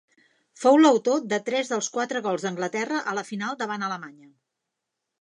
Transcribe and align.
Fou 0.61 0.79
l'autor 0.83 1.27
de 1.33 1.39
tres 1.51 1.69
dels 1.73 1.91
quatre 1.97 2.23
gols 2.31 2.49
d'Anglaterra 2.49 3.01
a 3.13 3.17
la 3.21 3.27
final 3.31 3.63
davant 3.63 3.89
Alemanya. 3.91 4.31